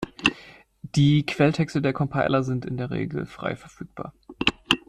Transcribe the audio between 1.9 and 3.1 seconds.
Compiler sind in der